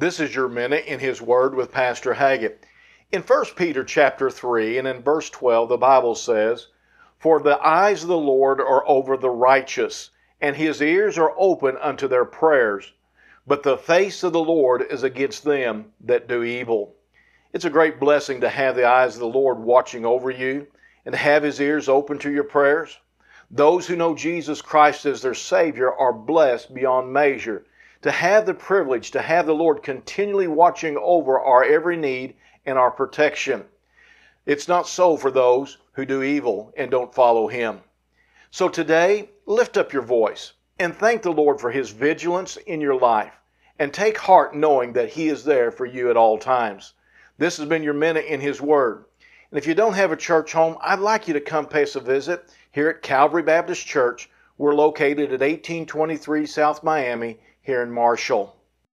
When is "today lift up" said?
38.68-39.92